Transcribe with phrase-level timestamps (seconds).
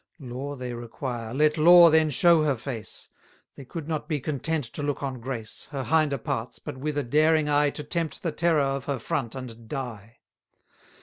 [0.19, 3.07] Law they require, let law then show her face;
[3.55, 7.03] They could not be content to look on grace, Her hinder parts, but with a
[7.03, 10.17] daring eye To tempt the terror of her front and die.